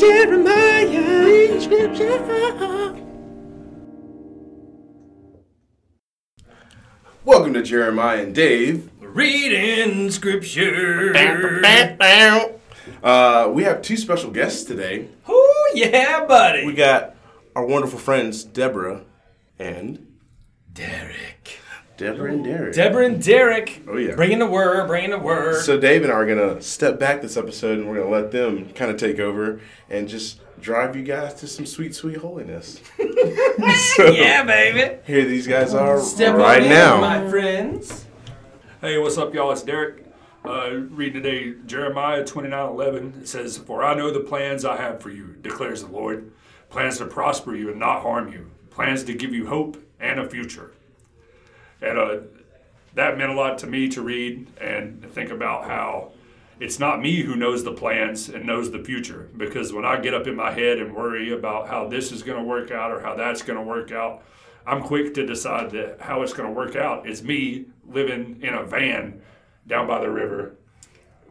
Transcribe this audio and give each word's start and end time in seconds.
Jeremiah. 0.00 1.10
Welcome 7.26 7.52
to 7.52 7.62
Jeremiah 7.62 8.22
and 8.22 8.34
Dave. 8.34 8.88
Reading 8.98 10.10
scripture. 10.10 11.12
Uh, 13.02 13.50
we 13.52 13.64
have 13.64 13.82
two 13.82 13.98
special 13.98 14.30
guests 14.30 14.64
today. 14.64 15.08
Oh 15.28 15.72
yeah, 15.74 16.24
buddy. 16.24 16.64
We 16.64 16.72
got 16.72 17.14
our 17.54 17.66
wonderful 17.66 17.98
friends 17.98 18.42
Debra 18.42 19.02
and 19.58 20.16
Derick. 20.72 21.29
Debra 22.00 22.32
and 22.32 22.42
Derick. 22.42 22.72
Debra 22.72 23.04
and 23.04 23.22
Derick. 23.22 23.82
Oh, 23.86 23.98
yeah. 23.98 24.14
Bringing 24.14 24.38
the 24.38 24.46
word, 24.46 24.86
bringing 24.86 25.10
the 25.10 25.18
word. 25.18 25.62
so 25.62 25.78
Dave 25.78 26.02
and 26.02 26.10
I 26.10 26.14
are 26.14 26.26
gonna 26.26 26.62
step 26.62 26.98
back 26.98 27.20
this 27.20 27.36
episode 27.36 27.78
and 27.78 27.86
we're 27.86 27.98
gonna 27.98 28.08
let 28.08 28.30
them 28.30 28.70
kind 28.72 28.90
of 28.90 28.96
take 28.96 29.20
over 29.20 29.60
and 29.90 30.08
just 30.08 30.40
drive 30.62 30.96
you 30.96 31.02
guys 31.02 31.34
to 31.34 31.46
some 31.46 31.66
sweet, 31.66 31.94
sweet 31.94 32.16
holiness. 32.16 32.80
so 33.96 34.12
yeah, 34.12 34.42
baby. 34.42 34.96
here 35.06 35.26
these 35.26 35.46
guys 35.46 35.74
are 35.74 36.00
Step 36.00 36.36
right 36.36 36.60
on 36.60 36.64
in, 36.64 36.70
now. 36.70 37.00
my 37.02 37.28
friends. 37.28 38.06
Hey, 38.80 38.96
what's 38.96 39.18
up, 39.18 39.34
y'all? 39.34 39.52
It's 39.52 39.62
Derick. 39.62 40.06
Uh, 40.42 40.70
read 40.88 41.12
today 41.12 41.52
Jeremiah 41.66 42.24
29 42.24 42.66
11. 42.70 43.14
It 43.20 43.28
says, 43.28 43.58
For 43.58 43.84
I 43.84 43.92
know 43.92 44.10
the 44.10 44.20
plans 44.20 44.64
I 44.64 44.78
have 44.78 45.02
for 45.02 45.10
you, 45.10 45.36
declares 45.42 45.84
the 45.84 45.90
Lord. 45.90 46.32
Plans 46.70 46.96
to 46.96 47.04
prosper 47.04 47.54
you 47.54 47.68
and 47.68 47.78
not 47.78 48.00
harm 48.00 48.32
you. 48.32 48.50
Plans 48.70 49.04
to 49.04 49.12
give 49.12 49.34
you 49.34 49.48
hope 49.48 49.76
and 50.00 50.18
a 50.18 50.26
future. 50.26 50.72
And 51.82 51.98
uh, 51.98 52.16
that 52.94 53.16
meant 53.16 53.30
a 53.30 53.34
lot 53.34 53.58
to 53.58 53.66
me 53.66 53.88
to 53.88 54.02
read 54.02 54.48
and 54.60 55.04
think 55.12 55.30
about 55.30 55.64
how 55.64 56.12
it's 56.58 56.78
not 56.78 57.00
me 57.00 57.22
who 57.22 57.36
knows 57.36 57.64
the 57.64 57.72
plans 57.72 58.28
and 58.28 58.44
knows 58.44 58.70
the 58.70 58.84
future. 58.84 59.30
Because 59.36 59.72
when 59.72 59.84
I 59.84 59.98
get 60.00 60.12
up 60.12 60.26
in 60.26 60.36
my 60.36 60.52
head 60.52 60.78
and 60.78 60.94
worry 60.94 61.32
about 61.32 61.68
how 61.68 61.88
this 61.88 62.12
is 62.12 62.22
going 62.22 62.38
to 62.38 62.44
work 62.44 62.70
out 62.70 62.90
or 62.90 63.00
how 63.00 63.14
that's 63.14 63.42
going 63.42 63.58
to 63.58 63.64
work 63.64 63.92
out, 63.92 64.22
I'm 64.66 64.82
quick 64.82 65.14
to 65.14 65.26
decide 65.26 65.70
that 65.70 66.00
how 66.00 66.22
it's 66.22 66.34
going 66.34 66.48
to 66.48 66.54
work 66.54 66.76
out 66.76 67.08
is 67.08 67.22
me 67.22 67.64
living 67.88 68.40
in 68.42 68.52
a 68.52 68.62
van 68.62 69.22
down 69.66 69.86
by 69.86 70.00
the 70.00 70.10
river 70.10 70.56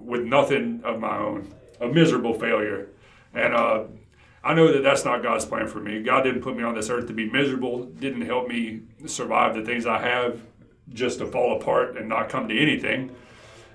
with 0.00 0.22
nothing 0.22 0.80
of 0.84 0.98
my 0.98 1.18
own, 1.18 1.52
a 1.80 1.88
miserable 1.88 2.34
failure. 2.34 2.88
And 3.34 3.54
uh, 3.54 3.84
I 4.48 4.54
know 4.54 4.72
that 4.72 4.82
that's 4.82 5.04
not 5.04 5.22
God's 5.22 5.44
plan 5.44 5.68
for 5.68 5.78
me. 5.78 6.02
God 6.02 6.22
didn't 6.22 6.40
put 6.40 6.56
me 6.56 6.62
on 6.62 6.74
this 6.74 6.88
earth 6.88 7.06
to 7.08 7.12
be 7.12 7.28
miserable, 7.28 7.84
didn't 7.84 8.22
help 8.22 8.48
me 8.48 8.80
survive 9.04 9.54
the 9.54 9.62
things 9.62 9.84
I 9.84 10.00
have 10.00 10.40
just 10.90 11.18
to 11.18 11.26
fall 11.26 11.60
apart 11.60 11.98
and 11.98 12.08
not 12.08 12.30
come 12.30 12.48
to 12.48 12.58
anything. 12.58 13.14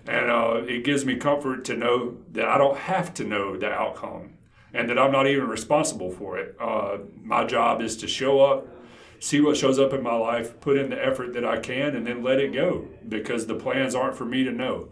And 0.08 0.32
uh, 0.32 0.64
it 0.68 0.84
gives 0.84 1.06
me 1.06 1.18
comfort 1.18 1.64
to 1.66 1.78
know 1.78 2.18
that 2.32 2.48
I 2.48 2.58
don't 2.58 2.76
have 2.76 3.14
to 3.14 3.24
know 3.24 3.56
the 3.56 3.70
outcome 3.70 4.34
and 4.74 4.90
that 4.90 4.98
I'm 4.98 5.12
not 5.12 5.28
even 5.28 5.48
responsible 5.48 6.10
for 6.10 6.40
it. 6.40 6.56
Uh, 6.60 6.98
my 7.22 7.46
job 7.46 7.80
is 7.80 7.96
to 7.98 8.08
show 8.08 8.42
up, 8.42 8.66
see 9.20 9.42
what 9.42 9.56
shows 9.56 9.78
up 9.78 9.94
in 9.94 10.02
my 10.02 10.16
life, 10.16 10.60
put 10.60 10.76
in 10.76 10.90
the 10.90 11.00
effort 11.00 11.34
that 11.34 11.46
I 11.46 11.60
can, 11.60 11.96
and 11.96 12.08
then 12.08 12.24
let 12.24 12.40
it 12.40 12.52
go 12.52 12.88
because 13.08 13.46
the 13.46 13.54
plans 13.54 13.94
aren't 13.94 14.16
for 14.16 14.26
me 14.26 14.44
to 14.44 14.52
know. 14.52 14.90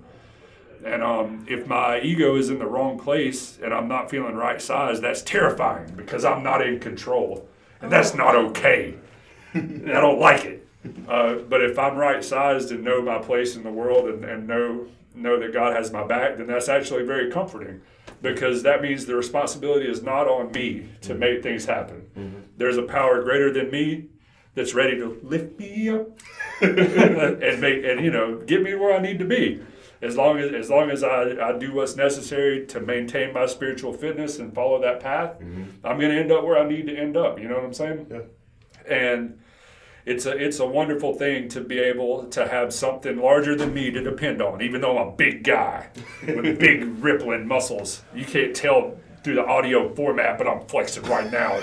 And 0.86 1.04
um, 1.04 1.46
if 1.48 1.68
my 1.68 2.00
ego 2.02 2.36
is 2.36 2.50
in 2.50 2.60
the 2.60 2.66
wrong 2.66 2.98
place 2.98 3.60
and 3.62 3.74
I'm 3.74 3.88
not 3.88 4.10
feeling 4.10 4.36
right 4.36 4.62
size, 4.62 5.00
that's 5.02 5.22
terrifying 5.22 5.94
because 5.96 6.26
I'm 6.26 6.44
not 6.44 6.66
in 6.66 6.80
control. 6.80 7.48
And 7.82 7.92
that's 7.92 8.14
not 8.14 8.36
okay. 8.36 8.96
and 9.54 9.92
I 9.92 10.02
don't 10.02 10.20
like 10.20 10.46
it. 10.46 10.68
Uh, 11.08 11.36
but 11.36 11.64
if 11.64 11.78
I'm 11.78 11.96
right 11.96 12.24
sized 12.24 12.72
and 12.72 12.84
know 12.84 13.02
my 13.02 13.20
place 13.20 13.56
in 13.56 13.64
the 13.64 13.72
world 13.72 14.08
and, 14.08 14.26
and 14.26 14.48
know 14.48 14.88
know 15.14 15.40
that 15.40 15.54
God 15.54 15.76
has 15.76 15.92
my 15.92 16.06
back, 16.08 16.38
then 16.38 16.48
that's 16.48 16.70
actually 16.70 17.04
very 17.04 17.30
comforting 17.30 17.82
because 18.22 18.64
that 18.64 18.82
means 18.82 19.06
the 19.06 19.16
responsibility 19.16 19.90
is 19.90 20.02
not 20.02 20.28
on 20.28 20.52
me 20.52 20.88
to 21.02 21.14
make 21.14 21.44
things 21.44 21.66
happen. 21.66 22.08
There's 22.58 22.78
a 22.78 22.84
power 22.84 23.22
greater 23.22 23.52
than 23.52 23.70
me 23.70 24.08
that's 24.56 24.74
ready 24.74 24.98
to 24.98 25.20
lift 25.24 25.60
me 25.60 25.90
up 25.90 26.08
and 26.62 27.62
make 27.62 27.84
and 27.84 28.04
you 28.04 28.12
know 28.12 28.38
get 28.46 28.62
me 28.62 28.74
where 28.76 28.94
I 28.94 29.02
need 29.02 29.20
to 29.20 29.26
be. 29.26 29.62
As 30.02 30.18
long 30.18 30.40
as 30.40 30.52
as 30.52 30.70
long 30.70 30.90
as 30.90 31.04
I, 31.04 31.32
I 31.42 31.58
do 31.58 31.74
what's 31.74 31.96
necessary 31.96 32.66
to 32.68 32.80
maintain 32.80 33.34
my 33.34 33.46
spiritual 33.46 33.94
fitness 33.94 34.40
and 34.40 34.54
follow 34.54 34.82
that 34.82 35.00
path, 35.00 35.36
I'm 35.40 36.00
gonna 36.00 36.16
end 36.16 36.32
up 36.32 36.44
where 36.44 36.58
I 36.58 36.68
need 36.68 36.88
to 36.88 36.98
end 36.98 37.16
up. 37.16 37.40
You 37.40 37.48
know 37.48 37.56
what 37.56 37.66
I'm 37.66 37.74
saying? 37.74 38.08
Yeah. 38.10 38.96
And 38.96 39.40
it's 40.06 40.26
a 40.26 40.32
it's 40.32 40.60
a 40.60 40.66
wonderful 40.66 41.14
thing 41.14 41.50
to 41.50 41.62
be 41.62 41.80
able 41.80 42.26
to 42.30 42.48
have 42.48 42.74
something 42.74 43.18
larger 43.18 43.56
than 43.56 43.74
me 43.74 43.92
to 43.92 44.02
depend 44.02 44.42
on, 44.42 44.62
even 44.62 44.82
though 44.82 44.98
I'm 44.98 45.10
a 45.10 45.12
big 45.12 45.44
guy 45.44 45.90
with 46.26 46.60
big 46.60 46.84
rippling 47.04 47.48
muscles. 47.48 48.04
You 48.16 48.26
can't 48.26 48.56
tell 48.56 48.98
through 49.24 49.36
the 49.36 49.46
audio 49.46 49.94
format, 49.94 50.38
but 50.38 50.48
I'm 50.48 50.66
flexing 50.66 51.04
right 51.04 51.32
now, 51.32 51.60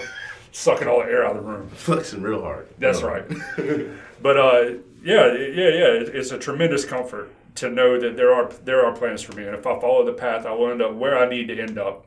sucking 0.53 0.87
all 0.87 1.01
the 1.01 1.07
air 1.07 1.27
out 1.27 1.37
of 1.37 1.45
the 1.45 1.51
room. 1.51 1.69
Flexing 1.71 2.23
real 2.23 2.43
hard. 2.43 2.69
That's 2.79 3.03
right. 3.03 3.25
but 4.23 4.37
uh, 4.39 4.63
yeah, 5.03 5.33
yeah, 5.33 5.69
yeah. 5.69 6.07
It's 6.15 6.31
a 6.31 6.39
tremendous 6.39 6.85
comfort 6.85 7.33
to 7.59 7.71
know 7.71 7.99
that 7.99 8.17
there 8.17 8.33
are 8.33 8.51
there 8.65 8.85
are 8.85 8.95
plans 8.95 9.23
for 9.23 9.33
me, 9.35 9.45
and 9.45 9.55
if 9.55 9.67
I 9.67 9.79
follow 9.81 10.05
the 10.05 10.13
path, 10.13 10.47
I 10.47 10.53
will 10.53 10.71
end 10.71 10.83
up 10.83 10.95
where 10.95 11.19
I 11.19 11.29
need 11.29 11.49
to 11.49 11.61
end 11.61 11.79
up, 11.79 12.07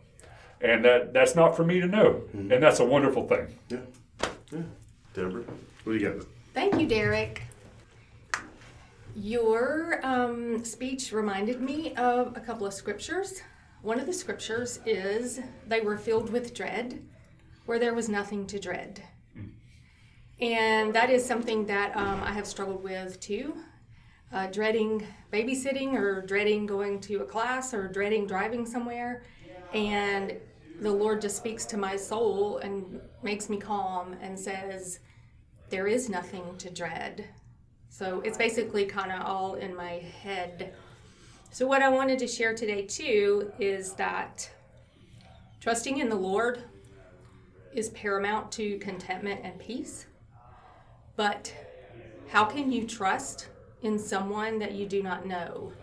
and 0.61 0.83
that 0.85 1.13
that's 1.13 1.35
not 1.35 1.55
for 1.55 1.63
me 1.63 1.79
to 1.79 1.87
know, 1.87 2.23
and 2.33 2.63
that's 2.63 2.79
a 2.79 2.85
wonderful 2.85 3.27
thing. 3.27 3.47
Yeah. 3.69 3.79
Yeah. 4.51 4.61
Debra, 5.13 5.43
what 5.83 5.93
do 5.93 5.97
you 5.97 6.09
got? 6.09 6.25
Thank 6.53 6.79
you, 6.79 6.87
Derick. 6.87 7.43
Your 9.15 9.99
um, 10.03 10.63
speech 10.63 11.11
reminded 11.11 11.61
me 11.61 11.93
of 11.95 12.35
a 12.37 12.39
couple 12.39 12.65
of 12.65 12.73
scriptures. 12.73 13.41
One 13.81 13.99
of 13.99 14.05
the 14.05 14.13
scriptures 14.13 14.79
is, 14.85 15.41
They 15.67 15.81
were 15.81 15.97
filled 15.97 16.31
with 16.31 16.53
dread, 16.53 17.03
where 17.65 17.79
there 17.79 17.93
was 17.93 18.07
nothing 18.07 18.45
to 18.47 18.59
dread. 18.59 19.03
And 20.39 20.93
that 20.93 21.09
is 21.09 21.23
something 21.25 21.65
that 21.67 21.95
um, 21.95 22.21
I 22.23 22.31
have 22.31 22.47
struggled 22.47 22.83
with 22.83 23.19
too. 23.19 23.55
Uh, 24.33 24.47
dreading 24.47 25.05
babysitting, 25.31 25.93
or 25.93 26.21
dreading 26.21 26.65
going 26.65 26.99
to 27.01 27.21
a 27.21 27.25
class, 27.25 27.73
or 27.73 27.87
dreading 27.87 28.25
driving 28.25 28.65
somewhere. 28.65 29.23
And 29.73 30.37
the 30.79 30.91
Lord 30.91 31.21
just 31.21 31.37
speaks 31.37 31.65
to 31.65 31.77
my 31.77 31.95
soul 31.95 32.57
and 32.59 32.99
makes 33.21 33.49
me 33.49 33.57
calm 33.57 34.15
and 34.21 34.37
says, 34.39 34.99
there 35.69 35.87
is 35.87 36.09
nothing 36.09 36.43
to 36.57 36.69
dread. 36.69 37.29
So 37.89 38.21
it's 38.21 38.37
basically 38.37 38.85
kind 38.85 39.11
of 39.11 39.21
all 39.21 39.55
in 39.55 39.75
my 39.75 40.03
head. 40.21 40.73
So, 41.51 41.67
what 41.67 41.81
I 41.81 41.89
wanted 41.89 42.19
to 42.19 42.27
share 42.27 42.53
today, 42.53 42.85
too, 42.85 43.51
is 43.59 43.93
that 43.93 44.49
trusting 45.59 45.97
in 45.97 46.09
the 46.09 46.15
Lord 46.15 46.63
is 47.73 47.89
paramount 47.89 48.51
to 48.53 48.77
contentment 48.79 49.41
and 49.43 49.57
peace. 49.59 50.05
But 51.15 51.53
how 52.29 52.45
can 52.45 52.71
you 52.71 52.87
trust 52.87 53.47
in 53.81 53.97
someone 53.97 54.59
that 54.59 54.73
you 54.73 54.85
do 54.85 55.01
not 55.01 55.25
know? 55.25 55.73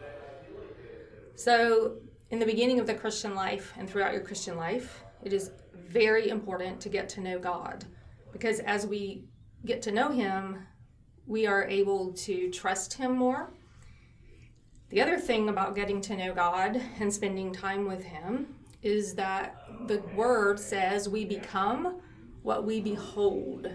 So, 1.34 1.98
in 2.30 2.38
the 2.38 2.46
beginning 2.46 2.78
of 2.80 2.86
the 2.86 2.94
Christian 2.94 3.34
life 3.34 3.72
and 3.78 3.88
throughout 3.88 4.12
your 4.12 4.22
Christian 4.22 4.56
life, 4.56 5.02
it 5.22 5.32
is 5.32 5.50
very 5.74 6.28
important 6.28 6.80
to 6.82 6.88
get 6.88 7.08
to 7.10 7.20
know 7.20 7.38
God 7.38 7.84
because 8.32 8.60
as 8.60 8.86
we 8.86 9.24
get 9.64 9.82
to 9.82 9.92
know 9.92 10.10
Him, 10.10 10.66
we 11.26 11.46
are 11.46 11.64
able 11.64 12.12
to 12.12 12.50
trust 12.50 12.94
Him 12.94 13.16
more. 13.16 13.50
The 14.90 15.02
other 15.02 15.18
thing 15.18 15.48
about 15.48 15.74
getting 15.74 16.00
to 16.02 16.16
know 16.16 16.34
God 16.34 16.80
and 17.00 17.12
spending 17.12 17.52
time 17.52 17.86
with 17.86 18.02
Him 18.02 18.54
is 18.82 19.14
that 19.14 19.56
the 19.86 20.02
Word 20.14 20.58
says 20.58 21.08
we 21.08 21.24
become 21.24 22.00
what 22.42 22.64
we 22.64 22.80
behold. 22.80 23.70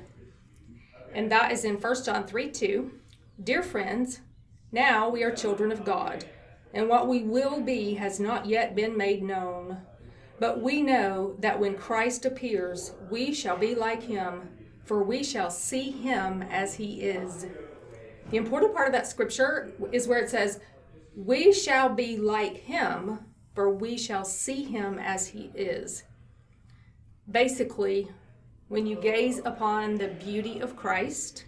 And 1.13 1.31
that 1.31 1.51
is 1.51 1.65
in 1.65 1.75
1 1.75 2.03
John 2.03 2.25
3 2.25 2.49
2. 2.49 2.91
Dear 3.41 3.63
friends, 3.63 4.19
now 4.71 5.09
we 5.09 5.23
are 5.23 5.31
children 5.31 5.71
of 5.71 5.83
God, 5.83 6.23
and 6.71 6.87
what 6.87 7.07
we 7.07 7.23
will 7.23 7.61
be 7.61 7.95
has 7.95 8.19
not 8.19 8.45
yet 8.45 8.75
been 8.75 8.95
made 8.95 9.23
known. 9.23 9.79
But 10.39 10.61
we 10.61 10.83
know 10.83 11.35
that 11.39 11.59
when 11.59 11.75
Christ 11.75 12.25
appears, 12.25 12.93
we 13.09 13.33
shall 13.33 13.57
be 13.57 13.73
like 13.73 14.03
him, 14.03 14.49
for 14.85 15.03
we 15.03 15.23
shall 15.23 15.49
see 15.49 15.89
him 15.89 16.43
as 16.43 16.75
he 16.75 17.01
is. 17.01 17.47
The 18.29 18.37
important 18.37 18.75
part 18.75 18.87
of 18.87 18.93
that 18.93 19.07
scripture 19.07 19.73
is 19.91 20.07
where 20.07 20.19
it 20.19 20.29
says, 20.29 20.59
We 21.15 21.51
shall 21.51 21.89
be 21.89 22.17
like 22.17 22.57
him, 22.57 23.19
for 23.55 23.71
we 23.71 23.97
shall 23.97 24.25
see 24.25 24.63
him 24.63 24.99
as 24.99 25.27
he 25.27 25.51
is. 25.55 26.03
Basically, 27.29 28.09
when 28.67 28.85
you 28.85 28.95
gaze 28.95 29.39
upon 29.43 29.95
the 29.95 30.09
beauty 30.09 30.59
of 30.59 30.75
Christ, 30.75 31.45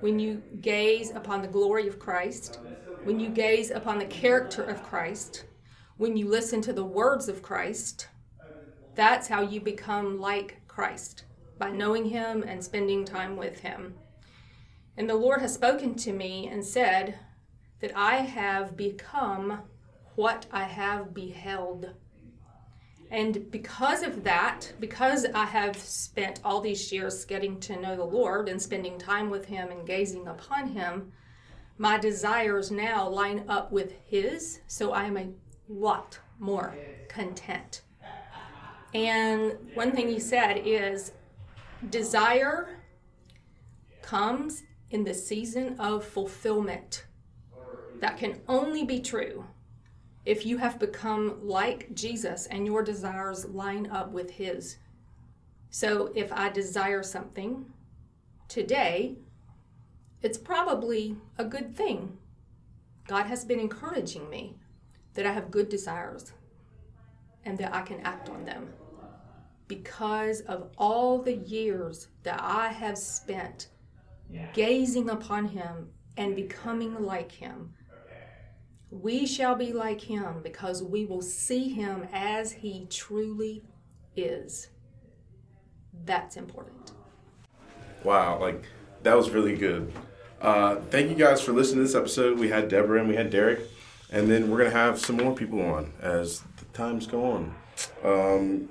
when 0.00 0.18
you 0.18 0.42
gaze 0.60 1.10
upon 1.10 1.42
the 1.42 1.48
glory 1.48 1.88
of 1.88 1.98
Christ, 1.98 2.58
when 3.04 3.18
you 3.18 3.28
gaze 3.28 3.70
upon 3.70 3.98
the 3.98 4.04
character 4.04 4.62
of 4.62 4.82
Christ, 4.82 5.44
when 5.96 6.16
you 6.16 6.28
listen 6.28 6.60
to 6.62 6.72
the 6.72 6.84
words 6.84 7.28
of 7.28 7.42
Christ, 7.42 8.08
that's 8.94 9.28
how 9.28 9.42
you 9.42 9.60
become 9.60 10.20
like 10.20 10.60
Christ 10.68 11.24
by 11.58 11.70
knowing 11.70 12.04
Him 12.04 12.44
and 12.46 12.62
spending 12.62 13.04
time 13.04 13.36
with 13.36 13.60
Him. 13.60 13.94
And 14.96 15.08
the 15.08 15.14
Lord 15.14 15.40
has 15.40 15.54
spoken 15.54 15.94
to 15.96 16.12
me 16.12 16.48
and 16.48 16.64
said 16.64 17.18
that 17.80 17.96
I 17.96 18.16
have 18.16 18.76
become 18.76 19.60
what 20.14 20.46
I 20.52 20.64
have 20.64 21.14
beheld. 21.14 21.90
And 23.10 23.50
because 23.50 24.02
of 24.02 24.22
that, 24.24 24.70
because 24.80 25.24
I 25.34 25.46
have 25.46 25.76
spent 25.76 26.40
all 26.44 26.60
these 26.60 26.92
years 26.92 27.24
getting 27.24 27.58
to 27.60 27.80
know 27.80 27.96
the 27.96 28.04
Lord 28.04 28.48
and 28.48 28.60
spending 28.60 28.98
time 28.98 29.30
with 29.30 29.46
Him 29.46 29.70
and 29.70 29.86
gazing 29.86 30.26
upon 30.26 30.68
Him, 30.68 31.12
my 31.78 31.96
desires 31.96 32.70
now 32.70 33.08
line 33.08 33.44
up 33.48 33.72
with 33.72 33.94
His, 34.04 34.60
so 34.66 34.92
I 34.92 35.04
am 35.04 35.16
a 35.16 35.28
lot 35.68 36.18
more 36.38 36.76
content. 37.08 37.82
And 38.92 39.56
one 39.74 39.92
thing 39.92 40.08
He 40.08 40.20
said 40.20 40.60
is 40.64 41.12
desire 41.88 42.80
comes 44.02 44.64
in 44.90 45.04
the 45.04 45.14
season 45.14 45.78
of 45.78 46.04
fulfillment. 46.04 47.06
That 48.00 48.18
can 48.18 48.40
only 48.48 48.84
be 48.84 49.00
true 49.00 49.44
if 50.28 50.44
you 50.44 50.58
have 50.58 50.78
become 50.78 51.38
like 51.42 51.94
Jesus 51.94 52.44
and 52.48 52.66
your 52.66 52.82
desires 52.82 53.46
line 53.46 53.88
up 53.90 54.12
with 54.12 54.30
His. 54.30 54.76
So 55.70 56.12
if 56.14 56.30
I 56.34 56.50
desire 56.50 57.02
something 57.02 57.64
today, 58.46 59.16
it's 60.20 60.36
probably 60.36 61.16
a 61.38 61.46
good 61.46 61.74
thing. 61.74 62.18
God 63.06 63.24
has 63.24 63.42
been 63.42 63.58
encouraging 63.58 64.28
me 64.28 64.58
that 65.14 65.24
I 65.24 65.32
have 65.32 65.50
good 65.50 65.70
desires 65.70 66.34
and 67.46 67.56
that 67.56 67.74
I 67.74 67.80
can 67.80 68.00
act 68.00 68.28
on 68.28 68.44
them 68.44 68.68
because 69.66 70.42
of 70.42 70.68
all 70.76 71.22
the 71.22 71.36
years 71.36 72.08
that 72.24 72.38
I 72.38 72.68
have 72.68 72.98
spent 72.98 73.68
gazing 74.52 75.08
upon 75.08 75.48
Him 75.48 75.88
and 76.18 76.36
becoming 76.36 77.02
like 77.02 77.32
Him. 77.32 77.72
We 78.90 79.26
shall 79.26 79.54
be 79.54 79.72
like 79.72 80.00
him 80.00 80.40
because 80.42 80.82
we 80.82 81.04
will 81.04 81.22
see 81.22 81.68
him 81.68 82.08
as 82.12 82.52
he 82.52 82.86
truly 82.88 83.64
is. 84.16 84.68
That's 86.04 86.36
important. 86.36 86.92
Wow, 88.02 88.38
like 88.40 88.64
that 89.02 89.16
was 89.16 89.30
really 89.30 89.56
good. 89.56 89.92
Uh, 90.40 90.76
thank 90.90 91.10
you 91.10 91.16
guys 91.16 91.40
for 91.40 91.52
listening 91.52 91.78
to 91.78 91.82
this 91.82 91.94
episode. 91.94 92.38
We 92.38 92.48
had 92.48 92.68
Debra 92.68 93.00
and 93.00 93.08
we 93.08 93.16
had 93.16 93.30
Derick, 93.30 93.60
and 94.10 94.30
then 94.30 94.50
we're 94.50 94.58
gonna 94.58 94.70
have 94.70 94.98
some 94.98 95.16
more 95.16 95.34
people 95.34 95.60
on 95.60 95.92
as 96.00 96.42
the 96.56 96.64
times 96.72 97.06
go 97.06 97.24
on. 97.24 97.54
Um, 98.04 98.68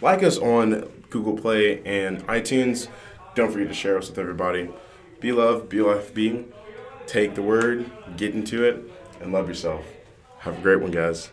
like 0.00 0.22
us 0.22 0.38
on 0.38 0.88
Google 1.10 1.36
Play 1.36 1.82
and 1.84 2.24
iTunes. 2.26 2.88
Don't 3.34 3.50
forget 3.50 3.68
to 3.68 3.74
share 3.74 3.98
us 3.98 4.08
with 4.08 4.18
everybody. 4.18 4.68
Be 5.20 5.32
love, 5.32 5.68
be 5.68 5.80
life, 5.80 6.14
be. 6.14 6.44
Take 7.06 7.34
the 7.34 7.42
word, 7.42 7.90
get 8.16 8.34
into 8.34 8.64
it, 8.64 9.07
and 9.20 9.32
love 9.32 9.48
yourself. 9.48 9.84
Have 10.38 10.58
a 10.58 10.62
great 10.62 10.80
one, 10.80 10.90
guys. 10.90 11.30